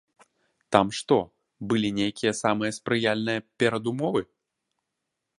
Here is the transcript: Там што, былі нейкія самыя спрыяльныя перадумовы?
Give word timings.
Там 0.75 0.87
што, 0.99 1.17
былі 1.73 1.89
нейкія 1.99 2.33
самыя 2.43 2.71
спрыяльныя 2.77 3.43
перадумовы? 3.65 4.21